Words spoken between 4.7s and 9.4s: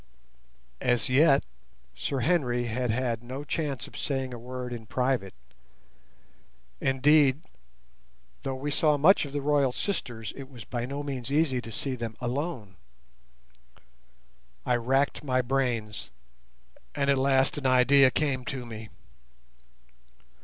in private: indeed, though we saw much of